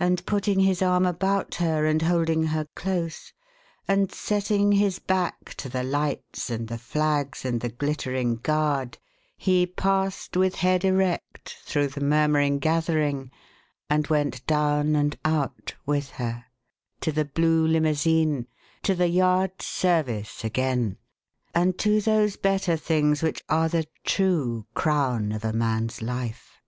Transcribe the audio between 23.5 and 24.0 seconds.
are the